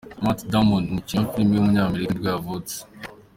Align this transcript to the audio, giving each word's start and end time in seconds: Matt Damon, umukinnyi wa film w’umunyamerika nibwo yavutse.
Matt 0.23 0.39
Damon, 0.51 0.83
umukinnyi 0.89 1.23
wa 1.27 1.31
film 1.33 1.49
w’umunyamerika 1.55 2.11
nibwo 2.13 2.29
yavutse. 2.33 2.75